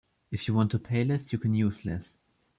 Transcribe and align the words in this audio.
If 0.31 0.47
you 0.47 0.55
want 0.55 0.71
to 0.71 0.79
pay 0.79 1.03
less, 1.03 1.31
you 1.31 1.37
can 1.37 1.53
use 1.53 1.85
less. 1.85 2.09